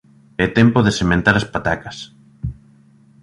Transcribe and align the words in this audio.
É 0.45 0.47
tempo 0.59 0.79
de 0.85 0.95
sementar 0.99 1.35
as 1.37 1.49
patacas 1.53 1.97